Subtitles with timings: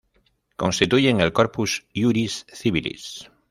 [0.63, 3.09] Constituyen el "Corpus iuris civilis".